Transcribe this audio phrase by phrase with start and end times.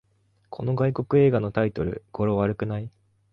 [0.49, 2.89] この外国映画のタイトル、語呂悪くない？